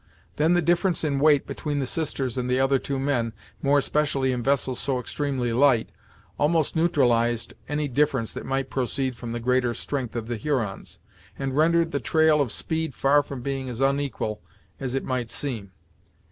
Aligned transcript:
Then 0.37 0.55
the 0.55 0.63
difference 0.63 1.03
in 1.03 1.19
weight 1.19 1.45
between 1.45 1.77
the 1.77 1.85
sisters 1.85 2.35
and 2.35 2.49
the 2.49 2.59
other 2.59 2.79
two 2.79 2.97
men, 2.97 3.33
more 3.61 3.77
especially 3.77 4.31
in 4.31 4.41
vessels 4.41 4.79
so 4.79 4.97
extremely 4.97 5.53
light, 5.53 5.91
almost 6.39 6.75
neutralized 6.75 7.53
any 7.69 7.87
difference 7.87 8.33
that 8.33 8.43
might 8.43 8.71
proceed 8.71 9.15
from 9.15 9.31
the 9.31 9.39
greater 9.39 9.75
strength 9.75 10.15
of 10.15 10.25
the 10.27 10.37
Hurons, 10.37 10.97
and 11.37 11.55
rendered 11.55 11.91
the 11.91 11.99
trial 11.99 12.41
of 12.41 12.51
speed 12.51 12.95
far 12.95 13.21
from 13.21 13.43
being 13.43 13.69
as 13.69 13.79
unequal 13.79 14.41
as 14.79 14.95
it 14.95 15.05
might 15.05 15.29
seem. 15.29 15.71